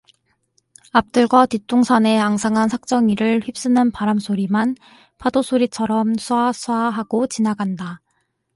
앞뜰과 0.93 1.45
뒷동산의 1.45 2.17
앙상한 2.19 2.67
삭정이를 2.69 3.41
휩쓰는 3.45 3.91
바람 3.91 4.17
소리만 4.17 4.73
파도 5.19 5.43
소리처럼 5.43 6.13
쏴아쏴아 6.13 6.89
하고 6.89 7.27
지나간다. 7.27 8.01